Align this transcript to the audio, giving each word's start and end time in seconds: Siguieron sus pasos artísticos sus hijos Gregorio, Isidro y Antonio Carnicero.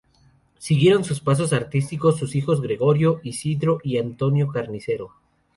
Siguieron 0.57 1.03
sus 1.03 1.19
pasos 1.19 1.53
artísticos 1.53 2.17
sus 2.17 2.35
hijos 2.35 2.59
Gregorio, 2.59 3.19
Isidro 3.21 3.77
y 3.83 3.99
Antonio 3.99 4.47
Carnicero. 4.47 5.13